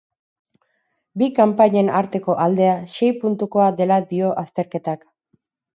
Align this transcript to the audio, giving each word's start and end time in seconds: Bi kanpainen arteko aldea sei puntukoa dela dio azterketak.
Bi 1.23 1.27
kanpainen 1.41 1.93
arteko 1.99 2.37
aldea 2.49 2.73
sei 2.97 3.13
puntukoa 3.21 3.71
dela 3.83 4.03
dio 4.15 4.35
azterketak. 4.45 5.09